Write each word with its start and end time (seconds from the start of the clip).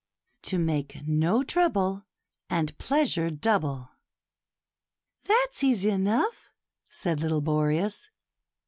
To 0.41 0.57
make 0.57 1.05
no 1.07 1.43
trouble, 1.43 2.07
And 2.49 2.75
pleasure 2.79 3.29
double." 3.29 3.91
"That's 5.27 5.63
easy 5.63 5.91
enough," 5.91 6.51
said 6.89 7.19
little 7.19 7.41
Boreas. 7.41 8.09